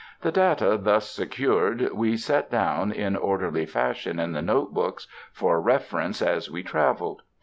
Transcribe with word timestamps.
The 0.21 0.31
data 0.31 0.79
thus 0.81 1.11
secured 1.11 1.91
we 1.93 2.17
set 2.17 2.49
down 2.49 2.91
in 2.91 3.15
orderly 3.15 3.67
fashion 3.67 4.17
in 4.19 4.31
the 4.31 4.41
note 4.41 4.73
book 4.73 5.01
for 5.31 5.61
reference 5.61 6.23
as 6.23 6.49
we 6.49 6.63
trav 6.63 6.97
eled. 7.01 7.17